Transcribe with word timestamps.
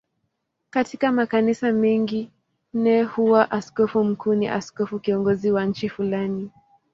Katika 0.69 1.11
makanisa 1.11 1.71
mengine 1.71 3.03
huwa 3.03 3.51
askofu 3.51 4.03
mkuu 4.03 4.33
ni 4.33 4.47
askofu 4.47 4.99
kiongozi 4.99 5.51
wa 5.51 5.65
nchi 5.65 5.89
fulani. 5.89 6.51